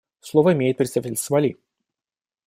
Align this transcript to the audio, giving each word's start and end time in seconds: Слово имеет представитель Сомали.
Слово 0.19 0.53
имеет 0.53 0.77
представитель 0.77 1.15
Сомали. 1.17 1.59